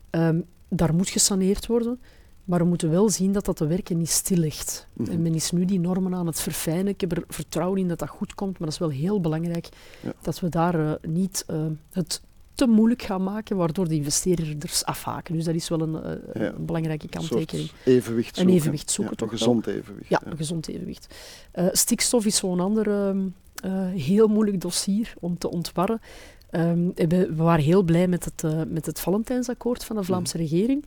[0.09, 2.01] ehm, daar moet gesaneerd worden.
[2.43, 4.87] Maar we moeten wel zien dat dat de werken niet stillegt.
[4.93, 5.11] Mhm.
[5.11, 6.87] En men is nu die normen aan het verfijnen.
[6.87, 9.69] Ik heb er vertrouwen in dat dat goed komt, maar dat is wel heel belangrijk
[10.01, 10.13] Ja.
[10.21, 12.21] dat we daar eh, niet eh, het
[12.53, 15.35] te moeilijk gaan maken, waardoor de investeerders afhaken.
[15.35, 15.93] Dus dat is wel een,
[16.35, 16.53] uh, Ja.
[16.53, 17.69] een belangrijke kanttekening.
[17.85, 18.55] Een evenwicht Een zoeken.
[18.55, 19.47] evenwicht zoeken Ja, toch Een wel.
[19.47, 20.09] gezond evenwicht.
[20.09, 21.15] Ja, een gezond evenwicht.
[21.51, 26.01] Eh, stikstof is zo'n ander ehm, eh, heel moeilijk dossier om te ontwarren.
[26.49, 30.85] Ehm, we, waren heel blij met het, eh, met het Valentijnsakkoord van de Vlaamse regering,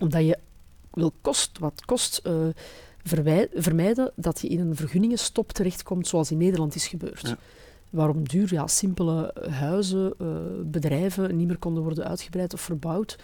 [0.00, 0.38] omdat je
[0.92, 2.34] wil kost wat kost eh,
[3.54, 7.28] vermijden dat je in een vergunningenstop terechtkomt zoals in Nederland is gebeurd.
[7.28, 7.38] Ja.
[7.90, 10.26] Waarom duur ja, simpele huizen, eh,
[10.64, 13.18] bedrijven niet meer konden worden uitgebreid of verbouwd,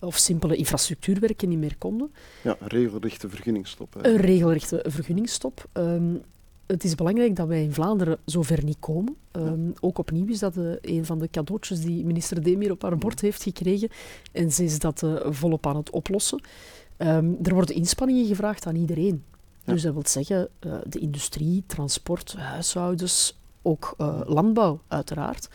[0.00, 2.12] of simpele infrastructuurwerken niet meer konden.
[2.42, 3.94] Ja, een regelrechte vergunningstop.
[3.94, 4.06] hè.
[4.08, 5.68] Een regelrechte vergunningstop.
[5.72, 6.14] Ehm,
[6.66, 9.16] het is belangrijk dat wij in Vlaanderen zover niet komen.
[9.30, 12.98] Ehm, Ook opnieuw is dat eh, een van de cadeautjes die minister Demir op haar
[12.98, 13.88] bord heeft gekregen.
[14.32, 16.40] En ze is dat volop aan het oplossen.
[17.02, 19.24] Ehm, er worden inspanningen gevraagd aan iedereen.
[19.64, 19.72] Ja.
[19.72, 25.48] Dus dat wil zeggen eh, de industrie, transport, huishoudens, ook eh, landbouw uiteraard.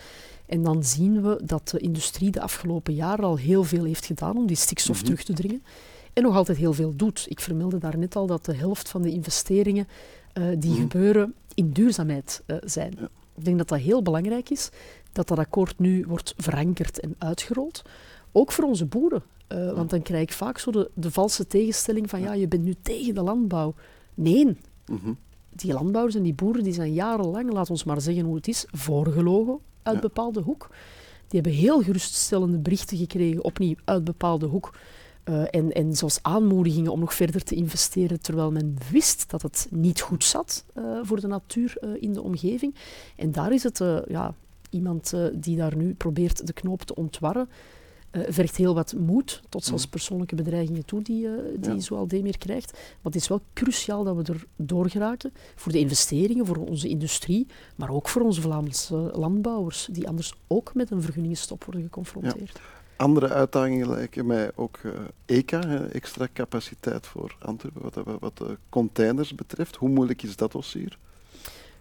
[0.45, 4.37] En dan zien we dat de industrie de afgelopen jaren al heel veel heeft gedaan
[4.37, 5.05] om die stikstof Mhm.
[5.05, 5.63] terug te dringen.
[6.13, 7.25] En nog altijd heel veel doet.
[7.29, 9.87] Ik vermeldde daarnet al dat de helft van de investeringen
[10.33, 10.81] eh, die Mhm.
[10.81, 12.93] gebeuren in duurzaamheid zijn.
[12.99, 13.09] Ja.
[13.35, 14.69] Ik denk dat dat heel belangrijk is,
[15.11, 17.81] dat dat akkoord nu wordt verankerd en uitgerold.
[18.31, 19.23] Ook voor onze boeren.
[19.47, 22.63] Eh, Want dan krijg ik vaak zo de, de valse tegenstelling van ja, je bent
[22.63, 23.73] nu tegen de landbouw.
[24.13, 25.13] Nee, Mhm.
[25.49, 28.65] die landbouwers en die boeren die zijn jarenlang, laat ons maar zeggen hoe het is,
[28.71, 30.01] voorgelogen uit Ja.
[30.01, 30.69] bepaalde hoek.
[31.27, 34.75] Die hebben heel geruststellende berichten gekregen, opnieuw uit bepaalde hoek.
[35.23, 39.67] Eh, en, en zelfs aanmoedigingen om nog verder te investeren, terwijl men wist dat het
[39.71, 42.75] niet goed zat eh, voor de natuur in de omgeving.
[43.15, 44.33] En daar is het ja,
[44.69, 47.49] iemand die daar nu probeert de knoop te ontwarren,
[48.11, 49.91] eh, vergt heel wat moed, tot zelfs Mhm.
[49.91, 51.79] persoonlijke bedreigingen toe die, eh die Ja.
[51.79, 52.71] Zoal Demir krijgt.
[52.71, 56.87] Maar het is wel cruciaal dat we er door geraken voor de investeringen, voor onze
[56.87, 62.59] industrie, maar ook voor onze Vlaamse landbouwers, die anders ook met een vergunningenstop worden geconfronteerd.
[62.97, 64.91] Andere uitdagingen lijken mij ook eh,
[65.25, 69.75] ECA, extra capaciteit voor Antwerpen, wat, wat, de containers betreft.
[69.75, 70.97] Hoe moeilijk is dat dossier?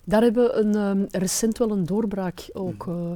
[0.05, 2.97] Daar hebben we een, ehm, recent wel een doorbraak ook Mhm.
[2.99, 3.13] eh,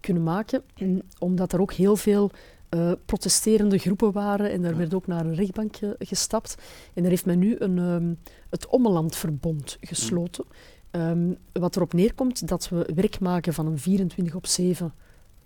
[0.00, 2.30] kunnen maken, en omdat er ook heel veel
[2.74, 4.76] eh, protesterende groepen waren en daar Ja.
[4.76, 6.54] werd ook naar een rechtbank eh, gestapt.
[6.94, 8.14] En daar heeft men nu een, ehm,
[8.50, 10.44] het Ommelandverbond gesloten.
[10.90, 14.94] Ehm, wat erop neerkomt dat we werk maken van een 24 op 7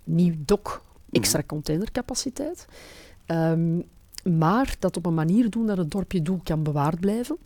[0.03, 2.65] nieuw dok, extra containercapaciteit.
[3.25, 3.81] Ehm,
[4.23, 7.37] maar dat op een manier doen dat het dorpje Doel kan bewaard blijven.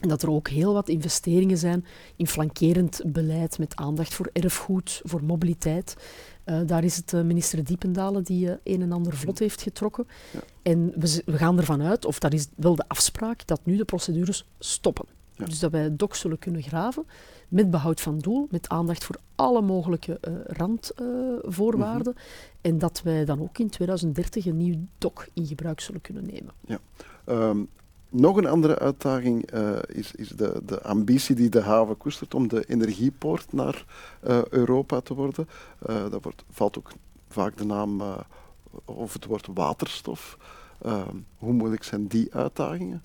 [0.00, 1.84] En dat er ook heel wat investeringen zijn
[2.16, 5.96] in flankerend beleid met aandacht voor erfgoed, voor mobiliteit.
[6.44, 10.06] Eh, daar is het eh, minister Diependalen die eh, een en ander vlot heeft getrokken.
[10.32, 10.40] Ja.
[10.62, 13.84] En we, we gaan ervan uit, of dat is wel de afspraak, dat nu de
[13.84, 15.06] procedures stoppen.
[15.34, 15.44] Ja.
[15.44, 17.04] Dus dat wij het dok zullen kunnen graven
[17.48, 22.14] met behoud van doel, met aandacht voor alle mogelijke randvoorwaarden.
[22.60, 26.80] En dat wij dan ook in 2030 een nieuw dok in gebruik zullen kunnen nemen.
[27.24, 27.58] Ehm,
[28.12, 32.48] nog een andere uitdaging eh, is, is de, de ambitie die de haven koestert om
[32.48, 33.84] de energiepoort naar
[34.20, 35.48] eh, Europa te worden.
[35.86, 36.90] Eh daar wordt, valt ook
[37.28, 38.02] vaak de naam
[38.84, 40.38] of het woord waterstof.
[40.82, 43.02] Ehm, hoe moeilijk zijn die uitdagingen?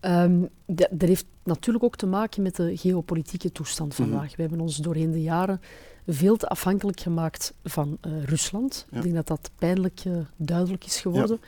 [0.00, 4.08] Ehm, dat, dat heeft natuurlijk ook te maken met de geopolitieke toestand Mhm.
[4.08, 4.36] vandaag.
[4.36, 5.60] We hebben ons doorheen de jaren
[6.06, 8.86] veel te afhankelijk gemaakt van Rusland.
[8.90, 8.96] Ja.
[8.96, 10.02] Ik denk dat dat pijnlijk
[10.36, 11.40] duidelijk is geworden.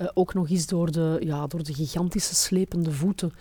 [0.00, 3.32] Eh, ook nog eens door de, ja, door de gigantische slepende voeten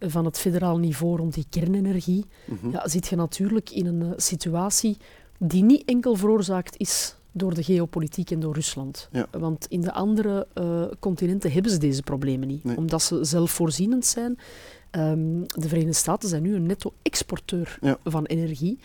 [0.00, 2.24] van het federaal niveau rond die kernenergie.
[2.44, 2.70] Mhm.
[2.70, 4.96] Ja, zit je natuurlijk in een eh, situatie
[5.38, 9.08] die niet enkel veroorzaakt is door de geopolitiek en door Rusland.
[9.12, 9.26] Ja.
[9.30, 12.76] Want in de andere eh, continenten hebben ze deze problemen niet, Nee.
[12.76, 14.38] omdat ze zelfvoorzienend zijn.
[14.90, 17.98] Ehm, de Verenigde Staten zijn nu een netto-exporteur Ja.
[18.04, 18.78] van energie.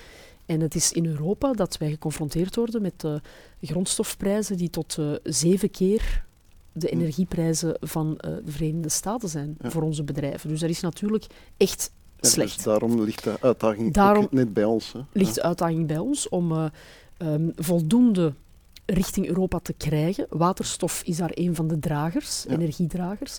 [0.46, 3.14] En het is in Europa dat wij geconfronteerd worden met eh,
[3.62, 6.28] grondstofprijzen die tot zeven keer
[6.72, 9.70] de energieprijzen van eh, de Verenigde Staten zijn Ja.
[9.70, 10.50] voor onze bedrijven.
[10.50, 11.26] Dus dat is natuurlijk
[11.58, 12.56] echt Ja, slecht.
[12.56, 14.92] Dus daarom ligt de uitdaging Daarom net bij ons.
[14.94, 15.00] Hè?
[15.12, 16.66] ligt de uitdaging bij ons om eh,
[17.18, 18.34] ehm, voldoende
[18.86, 20.26] richting Europa te krijgen.
[20.30, 23.38] Waterstof is daar een van de dragers, energiedragers.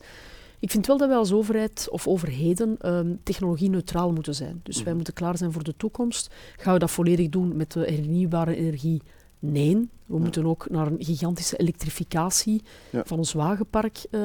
[0.59, 4.61] Ik vind wel dat wij als overheid of overheden ehm, technologie-neutraal moeten zijn.
[4.62, 4.95] Dus wij Mhm.
[4.95, 6.35] moeten klaar zijn voor de toekomst.
[6.57, 9.03] Gaan we dat volledig doen met de hernieuwbare energie?
[9.42, 9.74] Nee.
[10.07, 10.22] We Ja.
[10.22, 13.03] moeten ook naar een gigantische elektrificatie Ja.
[13.05, 14.20] van ons wagenpark eh,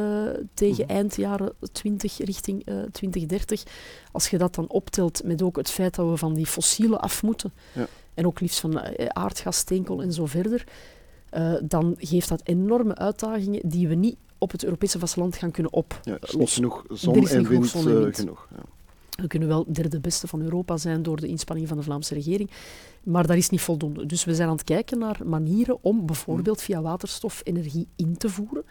[0.53, 0.93] tegen Mhm.
[0.93, 3.63] eind jaren 20 richting eh 2030.
[4.11, 7.23] Als je dat dan optelt met ook het feit dat we van die fossielen af
[7.23, 7.87] moeten, Ja.
[8.13, 10.63] en ook liefst van eh, aardgas, steenkool en zo verder,
[11.63, 15.73] dan geeft dat enorme uitdagingen die we niet op het Europese vasteland gaan kunnen
[16.03, 17.67] Ja, er is niet genoeg zon en genoeg wind.
[17.67, 18.15] zon en wind.
[18.15, 18.63] genoeg ja.
[19.15, 22.51] We kunnen wel derde beste van Europa zijn door de inspanningen van de Vlaamse regering,
[23.03, 24.05] maar dat is niet voldoende.
[24.05, 28.29] Dus we zijn aan het kijken naar manieren om bijvoorbeeld via waterstof energie in te
[28.29, 28.63] voeren.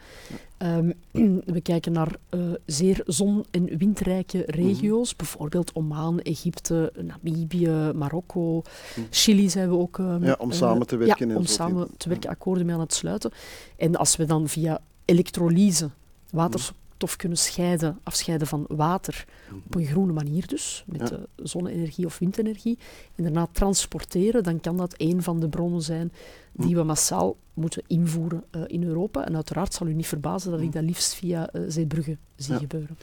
[0.57, 0.91] Ehm,
[1.55, 8.61] we kijken naar uh, zeer zon- en windrijke regio's, bijvoorbeeld Oman, Egypte, Namibië, Marokko,
[9.09, 9.97] Chili zijn we ook...
[9.97, 11.29] Um, ja, om samen te werken.
[11.29, 13.31] Ja, om samen te werken, akkoorden mee aan het sluiten.
[13.77, 15.89] En als we dan via elektrolyse
[16.29, 16.75] waterstof
[17.05, 19.25] stof kunnen scheiden, afscheiden van water
[19.65, 21.19] op een groene manier dus, met ja.
[21.35, 22.77] zonne-energie of windenergie,
[23.15, 26.11] en daarna transporteren, dan kan dat een van de bronnen zijn
[26.51, 29.25] die we massaal moeten invoeren uh, in Europa.
[29.25, 32.59] En uiteraard zal u niet verbazen dat ik dat liefst via uh, Zeebrugge zie ja.
[32.59, 32.97] gebeuren.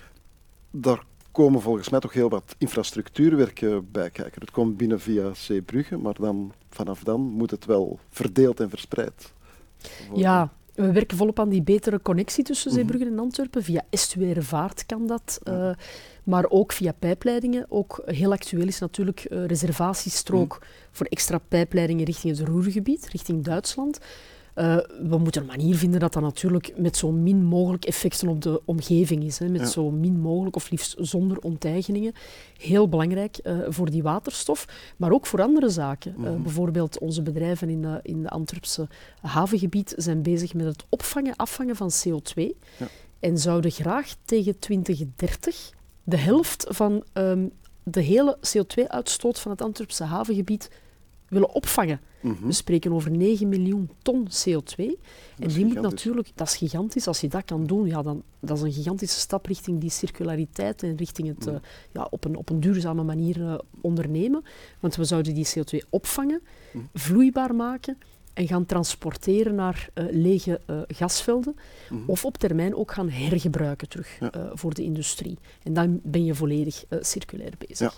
[0.70, 4.40] Daar komen volgens mij toch heel wat infrastructuurwerken bij kijken.
[4.40, 9.32] Het komt binnen via Zeebrugge, maar dan, vanaf dan moet het wel verdeeld en verspreid
[10.06, 10.18] worden.
[10.18, 13.62] Ja, we werken volop aan die betere connectie tussen Zeebrugge en Antwerpen.
[13.62, 15.38] Via estuaire vaart kan dat.
[15.48, 15.70] Uh,
[16.24, 17.66] maar ook via pijpleidingen.
[17.68, 20.66] Ook heel actueel is natuurlijk uh, reservatiestrook mm.
[20.90, 23.98] voor extra pijpleidingen richting het Roergebied, richting Duitsland.
[24.54, 24.76] Uh,
[25.08, 28.62] we moeten een manier vinden dat dat natuurlijk met zo min mogelijk effecten op de
[28.64, 29.38] omgeving is.
[29.38, 29.66] Hè, met ja.
[29.66, 32.12] zo min mogelijk of liefst zonder onteigeningen.
[32.56, 36.14] Heel belangrijk uh, voor die waterstof, maar ook voor andere zaken.
[36.16, 36.34] Mm -hmm.
[36.36, 38.88] uh, bijvoorbeeld onze bedrijven in, uh, in de Antwerpse
[39.20, 42.42] havengebied zijn bezig met het opvangen, afvangen van CO2.
[42.78, 42.86] Ja.
[43.20, 45.70] En zouden graag tegen 2030
[46.04, 50.70] de helft van um, de hele CO2-uitstoot van het Antwerpse havengebied
[51.28, 52.00] willen opvangen.
[52.22, 52.46] Mm -hmm.
[52.46, 54.84] We spreken over 9 miljoen ton CO2.
[55.38, 57.06] En die moet natuurlijk, dat is gigantisch.
[57.06, 60.82] Als je dat kan doen, ja, dan dat is een gigantische stap richting die circulariteit
[60.82, 61.52] en richting het mm.
[61.52, 61.60] uh,
[61.92, 64.44] ja, op, een, op een duurzame manier uh, ondernemen.
[64.80, 66.88] Want we zouden die CO2 opvangen, mm.
[66.94, 67.98] vloeibaar maken
[68.32, 71.56] en gaan transporteren naar uh, lege gasvelden.
[71.88, 72.04] -hmm.
[72.06, 74.50] Of op termijn ook gaan hergebruiken terug ja.
[74.54, 75.38] voor de industrie.
[75.62, 77.78] En dan ben je volledig circulair bezig.
[77.78, 77.92] Ja.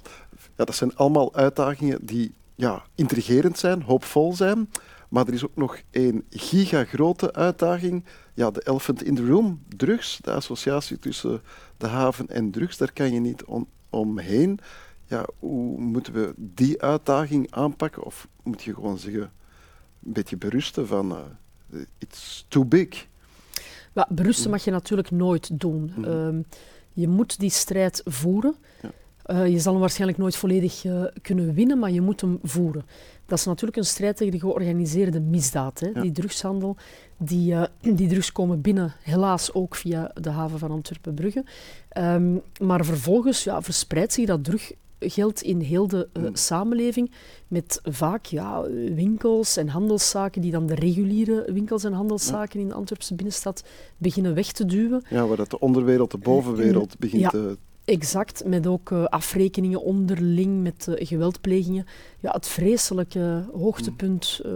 [0.56, 4.70] ja, dat zijn allemaal uitdagingen die ja, intrigerend zijn, hoopvol zijn.
[5.08, 8.04] Maar er is ook nog een gigagrote uitdaging.
[8.34, 10.18] Ja, de elephant in the room, drugs.
[10.22, 11.42] De associatie tussen
[11.76, 14.58] de haven en drugs, daar kan je niet on, omheen.
[15.06, 18.04] Ja, hoe moeten we die uitdaging aanpakken?
[18.04, 19.32] Of moet je gewoon zeggen,
[20.04, 21.12] een beetje berusten van,
[21.70, 23.06] uh, it's too big?
[24.08, 25.92] Berusten mag je natuurlijk nooit doen.
[25.96, 26.12] Mm -hmm.
[26.12, 26.46] um,
[26.92, 28.56] je moet die strijd voeren.
[28.82, 28.90] Ja.
[29.26, 32.84] Uh, je zal hem waarschijnlijk nooit volledig uh, kunnen winnen, maar je moet hem voeren.
[33.26, 35.80] Dat is natuurlijk een strijd tegen de georganiseerde misdaad.
[35.80, 35.86] Hè?
[35.86, 36.00] Ja.
[36.00, 36.76] Die drugshandel,
[37.16, 37.64] die, uh,
[37.98, 41.44] die drugs komen binnen, helaas ook via de haven van Antwerpen-Brugge.
[41.98, 46.34] Um, maar vervolgens ja, verspreidt zich dat druggeld in heel de mm.
[46.34, 47.10] samenleving,
[47.48, 48.62] met vaak ja,
[48.94, 52.64] winkels en handelszaken die dan de reguliere winkels en handelszaken ja.
[52.64, 53.64] in de Antwerpse binnenstad
[53.96, 55.02] beginnen weg te duwen.
[55.08, 60.62] Ja, waar dat de onderwereld de bovenwereld begint te Exact, met ook uh, afrekeningen onderling,
[60.62, 61.86] met uh, geweldplegingen.
[62.20, 64.52] Ja, het vreselijke hoogtepunt uh,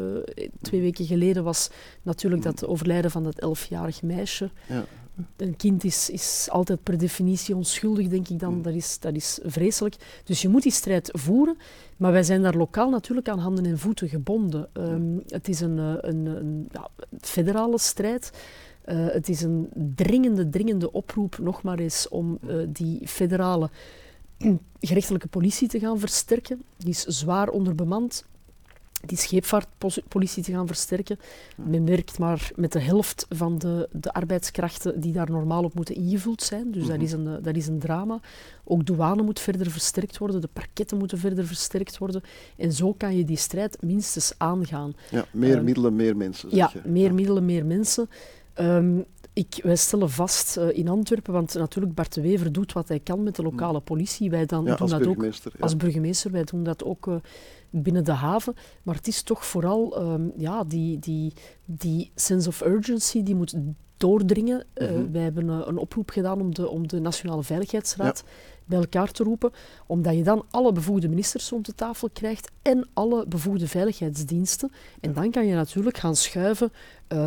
[0.60, 1.70] twee weken geleden was
[2.02, 4.50] natuurlijk dat overlijden van dat elfjarig meisje.
[4.68, 4.84] Ja.
[5.36, 8.62] Een kind is, is altijd per definitie onschuldig, denk ik dan.
[8.62, 9.96] Dat is, dat is vreselijk.
[10.24, 11.56] Dus je moet die strijd voeren.
[11.96, 14.68] Maar wij zijn daar lokaal natuurlijk aan handen en voeten gebonden.
[14.72, 16.88] Um, het is een, een, een ja,
[17.20, 18.30] federale strijd.
[18.88, 23.70] Uh, het is een dringende, dringende oproep, nog maar eens, om uh, die federale
[24.80, 26.62] gerechtelijke politie te gaan versterken.
[26.76, 28.24] Die is zwaar onderbemand.
[29.06, 31.18] Die scheepvaartpolitie te gaan versterken.
[31.56, 35.94] Men werkt maar met de helft van de, de arbeidskrachten die daar normaal op moeten
[35.94, 36.70] ingevuld zijn.
[36.72, 36.98] Dus mm -hmm.
[36.98, 38.20] dat, is een, dat is een drama.
[38.64, 42.22] Ook douane moet verder versterkt worden, de parketten moeten verder versterkt worden.
[42.56, 44.94] En zo kan je die strijd minstens aangaan.
[45.10, 46.48] Ja, meer uh, middelen, meer mensen.
[46.52, 47.12] Ja, meer ja.
[47.12, 48.08] middelen, meer mensen.
[48.60, 52.88] Um, ik, wij stellen vast uh, in Antwerpen, want natuurlijk Bart de Wever doet wat
[52.88, 54.30] hij kan met de lokale politie.
[54.30, 55.30] Wij dan ja, doen dat ook ja.
[55.60, 56.30] als burgemeester.
[56.30, 57.14] Wij doen dat ook uh,
[57.70, 58.54] binnen de haven.
[58.82, 61.32] Maar het is toch vooral um, ja, die, die,
[61.64, 63.54] die sense of urgency die moet
[63.96, 64.66] doordringen.
[64.74, 65.04] Mm -hmm.
[65.04, 68.32] uh, wij hebben een oproep gedaan om de, om de Nationale Veiligheidsraad ja.
[68.68, 69.52] Bij elkaar te roepen,
[69.86, 74.72] omdat je dan alle bevoegde ministers rond de tafel krijgt en alle bevoegde veiligheidsdiensten.
[75.00, 76.72] En dan kan je natuurlijk gaan schuiven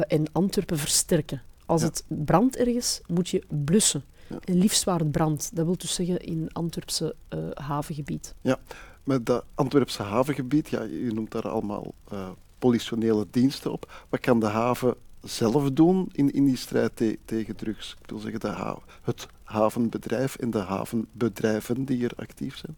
[0.07, 1.41] en Antwerpen versterken.
[1.65, 1.87] Als ja.
[1.87, 4.03] het brandt ergens, moet je blussen.
[4.27, 4.37] Ja.
[4.45, 5.55] En liefst waar het brandt.
[5.55, 8.35] Dat wil dus zeggen in Antwerpse uh, havengebied.
[8.41, 8.59] Ja,
[9.03, 14.05] met dat Antwerpse havengebied, ja, je noemt daar allemaal uh, politionele diensten op.
[14.09, 17.95] Wat kan de haven zelf doen in, in die strijd te, tegen drugs?
[18.01, 22.75] Ik wil zeggen, de het havenbedrijf en de havenbedrijven die hier actief zijn.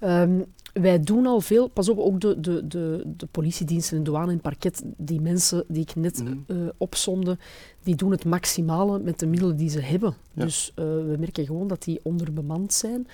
[0.00, 0.40] Ehm,
[0.72, 4.40] wij doen al veel, pas op, ook de, de, de, de politiediensten en douane en
[4.40, 6.34] parket, die mensen die ik net Mhm.
[6.46, 7.38] eh, opsomde,
[7.82, 10.14] die doen het maximale met de middelen die ze hebben.
[10.32, 10.44] Ja.
[10.44, 13.06] Dus eh, we merken gewoon dat die onderbemand zijn.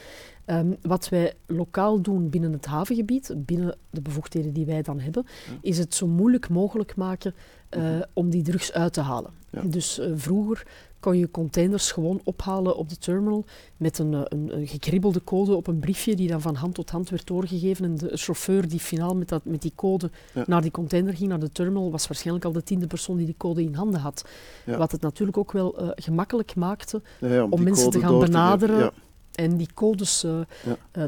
[0.44, 5.26] Ehm, wat wij lokaal doen binnen het havengebied, binnen de bevoegdheden die wij dan hebben,
[5.60, 7.34] is het zo moeilijk mogelijk maken
[7.68, 8.02] eh, Mhm.
[8.12, 9.30] om die drugs uit te halen.
[9.50, 9.62] Ja.
[9.62, 10.66] Dus vroeger
[11.04, 13.44] kon je containers gewoon ophalen op de terminal
[13.76, 16.90] met een, eh, een, een gekribbelde code op een briefje die dan van hand tot
[16.90, 17.84] hand werd doorgegeven.
[17.84, 20.44] En de chauffeur die finaal met, dat, met die code Ja.
[20.46, 23.34] naar die container ging, naar de terminal, was waarschijnlijk al de tiende persoon die die
[23.38, 24.24] code in handen had.
[24.66, 24.76] Ja.
[24.76, 28.92] Wat het natuurlijk ook wel eh, gemakkelijk maakte Ja, om mensen te gaan benaderen
[29.34, 30.40] en die codes eh,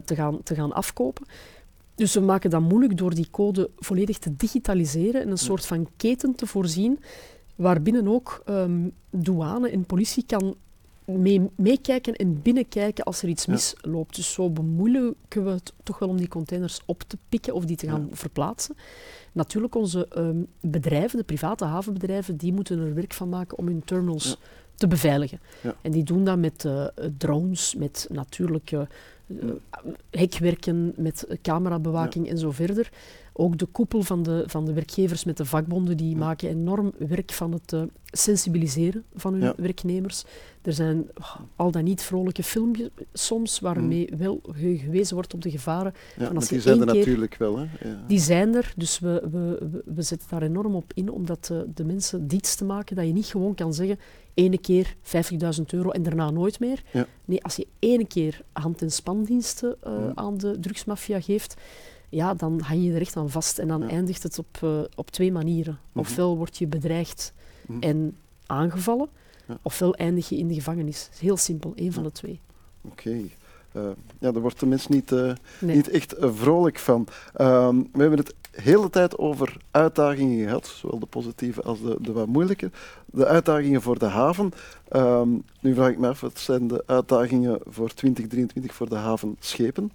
[0.05, 1.27] te, gaan, te gaan afkopen.
[1.95, 5.89] Dus we maken dat moeilijk door die code volledig te digitaliseren en een soort van
[5.97, 6.99] keten te voorzien,
[7.57, 10.57] waarbinnen ook ehm, douane en politie kan
[11.05, 13.53] mee- meekijken en binnenkijken als er iets Ja.
[13.53, 14.17] misloopt.
[14.17, 17.77] Dus zo bemoeilijken we het toch wel om die containers op te pikken of die
[17.77, 18.17] te gaan Ja.
[18.17, 18.77] verplaatsen.
[19.33, 23.85] Natuurlijk, onze ehm, bedrijven, de private havenbedrijven, die moeten er werk van maken om hun
[23.85, 24.35] terminals Ja.
[24.75, 25.41] te beveiligen.
[25.83, 26.87] En die doen dat met eh,
[27.19, 29.49] drones, met natuurlijk eh, eh,
[30.11, 32.91] hekwerken, met camerabewaking en zo verder.
[33.39, 36.17] Ook de koepel van de, van de werkgevers met de vakbonden, die Ja.
[36.17, 39.55] maken enorm werk van het eh, sensibiliseren van hun Ja.
[39.57, 40.25] werknemers.
[40.63, 45.43] Er zijn oh, al dan niet vrolijke filmpjes soms, waarmee wel ge- gewezen wordt op
[45.43, 45.93] de gevaren.
[46.19, 47.57] Ja, maar die zijn er keer- natuurlijk wel.
[47.59, 47.89] Hè?
[47.89, 48.05] Ja.
[48.07, 51.59] Die zijn er, dus we, we, we- zetten daar enorm op in om dat, eh,
[51.75, 53.99] de mensen diets te maken, dat je niet gewoon kan zeggen,
[54.35, 56.83] ene keer 50.000 euro en daarna nooit meer.
[56.93, 57.07] Ja.
[57.25, 60.13] Nee, als je ene keer hand- en spandiensten Ja.
[60.15, 61.55] aan de drugsmafia geeft,
[62.09, 63.59] ja, dan hang je er echt aan vast.
[63.59, 63.89] En dan Ja.
[63.89, 65.79] eindigt het op, eh, op twee manieren.
[65.93, 65.99] Mhm.
[65.99, 67.33] Ofwel word je bedreigd
[67.67, 67.83] Mhm.
[67.83, 68.17] en
[68.47, 69.09] aangevallen,
[69.49, 69.59] Ja.
[69.63, 71.11] ofwel eindig je in de gevangenis.
[71.21, 72.41] Heel simpel, één van de twee.
[72.81, 73.17] Oké.
[73.73, 73.83] Eh,
[74.19, 75.77] ja, daar wordt de mens niet, eh, Nee.
[75.77, 77.07] niet echt vrolijk van.
[77.35, 81.97] Ehm, we hebben het de hele tijd over uitdagingen gehad, zowel de positieve als de,
[82.01, 82.71] de wat moeilijke.
[83.07, 84.51] De uitdagingen voor de haven.
[84.89, 85.29] Ehm,
[85.61, 89.91] nu vraag ik me af, wat zijn de uitdagingen voor 2023 voor de havenschepen?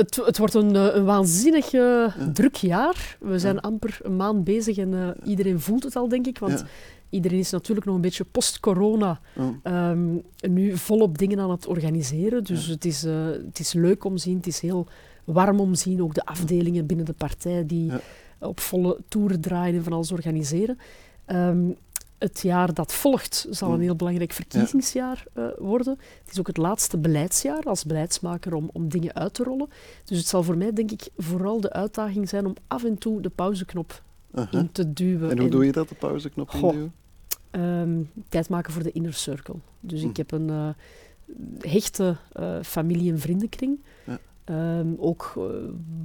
[0.00, 2.14] Het, het wordt een, eh, een waanzinnig Ja.
[2.32, 3.16] druk jaar.
[3.20, 3.60] We zijn Ja.
[3.60, 6.38] amper een maand bezig en eh, iedereen voelt het al, denk ik.
[6.38, 6.66] Want Ja.
[7.10, 9.20] iedereen is natuurlijk nog een beetje post-corona
[9.62, 12.44] ehm, nu volop dingen aan het organiseren.
[12.44, 14.86] Dus het, is, eh, het is leuk om te zien, het is heel
[15.24, 16.02] warm om te zien.
[16.02, 17.92] Ook de afdelingen binnen de partij die
[18.38, 20.78] op volle toeren draaien en van alles organiseren.
[21.24, 21.58] Ehm,
[22.20, 23.80] het jaar dat volgt zal een Mm.
[23.80, 25.98] heel belangrijk verkiezingsjaar eh, worden.
[26.24, 29.68] Het is ook het laatste beleidsjaar als beleidsmaker om, om dingen uit te rollen.
[30.04, 33.20] Dus het zal voor mij, denk ik, vooral de uitdaging zijn om af en toe
[33.20, 34.02] de pauzeknop
[34.34, 34.58] aha.
[34.58, 35.30] in te duwen.
[35.30, 36.62] En hoe doe je dat, de pauzeknop Goh.
[36.62, 36.92] induwen?
[37.50, 39.54] Ehm, tijd maken voor de inner circle.
[39.80, 40.08] Dus Hm.
[40.08, 40.68] ik heb een eh,
[41.58, 43.78] hechte eh, familie- en vriendenkring.
[44.06, 44.18] Ja.
[44.44, 45.32] Ehm, ook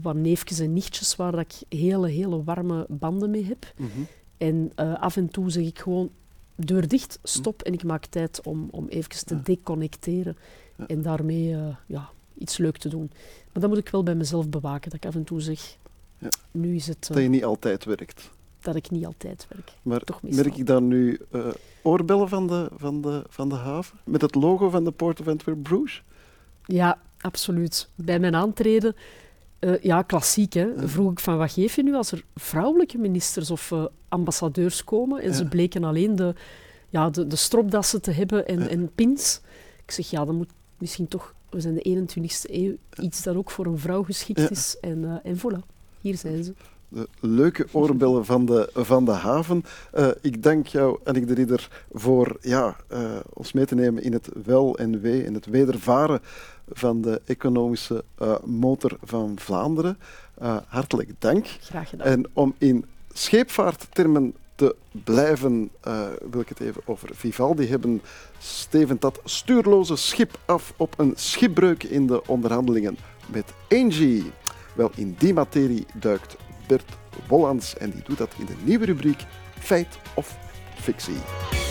[0.02, 3.74] wat neefjes en nichtjes waar dat ik hele, hele warme banden mee heb.
[3.78, 3.90] Mhm.
[4.38, 6.10] En eh, af en toe zeg ik gewoon,
[6.56, 9.42] deur dicht, stop en ik maak tijd om, om even te Hm.
[9.44, 10.38] Deconnecteren
[10.88, 13.10] en daarmee eh, ja, iets leuk te doen.
[13.52, 15.78] Maar dat moet ik wel bij mezelf bewaken, dat ik af en toe zeg,
[16.18, 16.30] Ja.
[16.52, 18.32] nu is het eh, Dat je niet altijd werkt.
[18.62, 19.72] dat ik niet altijd werk.
[19.82, 21.48] Maar Toch merk ik dan nu eh,
[21.82, 23.98] oorbellen van de, van, de, van de haven?
[24.04, 26.04] Met het logo van de Port of Antwerp Bruges?
[26.66, 27.90] Ja, absoluut.
[27.96, 28.96] Bij mijn aantreden,
[29.60, 33.52] eh, ja, klassiek, hè, vroeg ik van wat geef je nu als er vrouwelijke ministers
[33.52, 35.36] of eh, ambassadeurs komen en Ja.
[35.36, 36.34] ze bleken alleen de,
[36.90, 38.68] ja, de, de stropdassen te hebben en, Ja.
[38.68, 39.42] en pins.
[39.86, 43.52] Ik zeg, ja, dan moet misschien toch, we zijn de 21ste eeuw, iets dat ook
[43.52, 44.50] voor een vrouw geschikt Ja.
[44.50, 44.78] is.
[44.82, 45.66] En, eh, en voilà,
[46.00, 46.54] hier zijn ze.
[46.90, 49.64] De leuke oorbellen van de, van de haven.
[50.22, 52.76] Ik dank jou, Annick de Ridder, voor ja,
[53.34, 56.20] ons mee te nemen in het wel en wee en het wedervaren
[56.70, 59.98] van de economische eh, motor van Vlaanderen.
[60.38, 61.48] Eh, hartelijk dank.
[61.60, 62.08] Graag gedaan.
[62.08, 68.02] En om in scheepvaarttermen te blijven, eh, wil ik het even over Vivaldi hebben.
[68.38, 72.98] Stevend dat stuurloze schip af op een schipbreuk in de onderhandelingen
[73.32, 74.32] met Angie.
[74.76, 76.36] Wel, in die materie duikt
[76.68, 76.98] Bert
[77.28, 79.26] Wollands en die doet dat in de nieuwe rubriek
[79.60, 80.38] Feit of
[80.76, 81.65] Fictie.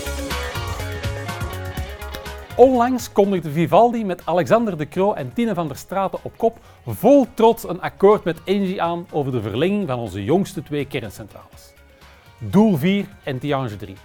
[2.57, 7.27] Onlangs kondigde Vivaldi met Alexander de Croo en Tine van der Straten op kop vol
[7.33, 11.73] trots een akkoord met Engie aan over de verlenging van onze jongste twee kerncentrales.
[12.37, 13.95] Doel 4 en Tiange 3.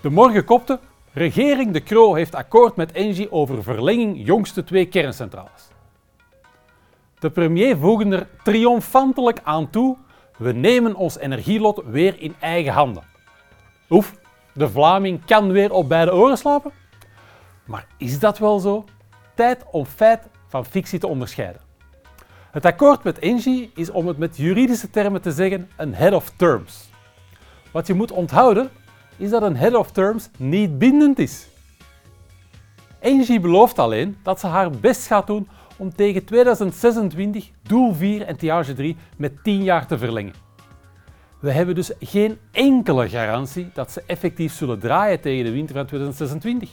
[0.00, 0.78] De morgen kopte,
[1.12, 5.68] regering de Croo heeft akkoord met Engie over verlenging jongste twee kerncentrales.
[7.18, 9.96] De premier voegde er triomfantelijk aan toe,
[10.36, 13.02] we nemen ons energielot weer in eigen handen.
[13.90, 14.14] Oef,
[14.54, 16.81] de Vlaming kan weer op beide oren slapen?
[17.64, 18.84] Maar is dat wel zo?
[19.34, 21.60] Tijd om feit van fictie te onderscheiden.
[22.50, 26.32] Het akkoord met Engie is, om het met juridische termen te zeggen, een head of
[26.36, 26.90] terms.
[27.70, 28.70] Wat je moet onthouden
[29.16, 31.46] is dat een head of terms niet bindend is.
[32.98, 38.36] Engie belooft alleen dat ze haar best gaat doen om tegen 2026 doel 4 en
[38.36, 40.34] Tiage 3 met 10 jaar te verlengen.
[41.40, 45.86] We hebben dus geen enkele garantie dat ze effectief zullen draaien tegen de winter van
[45.86, 46.70] 2026.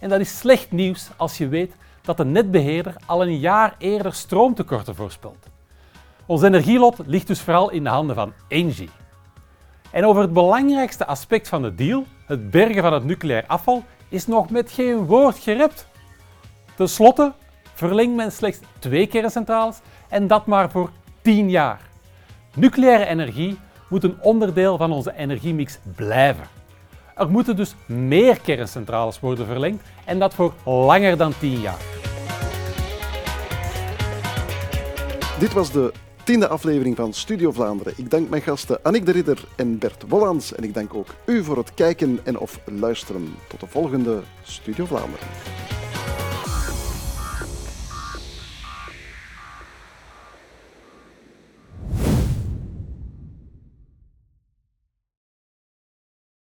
[0.00, 4.14] En dat is slecht nieuws als je weet dat de netbeheerder al een jaar eerder
[4.14, 5.46] stroomtekorten voorspelt.
[6.26, 8.90] Ons energielot ligt dus vooral in de handen van Engie.
[9.90, 14.26] En over het belangrijkste aspect van de deal, het bergen van het nucleair afval, is
[14.26, 15.86] nog met geen woord gerept.
[16.76, 17.32] Ten slotte
[17.74, 20.90] verlengt men slechts twee kerncentrales en dat maar voor
[21.22, 21.80] 10 jaar.
[22.54, 26.59] Nucleaire energie moet een onderdeel van onze energiemix blijven.
[27.20, 31.80] Er moeten dus meer kerncentrales worden verlengd en dat voor langer dan 10 jaar.
[35.38, 35.92] Dit was de
[36.24, 37.92] tiende aflevering van Studio Vlaanderen.
[37.96, 41.44] Ik dank mijn gasten Annick de Ridder en Bert Wollands en ik dank ook u
[41.44, 43.34] voor het kijken en of luisteren.
[43.48, 45.26] Tot de volgende Studio Vlaanderen.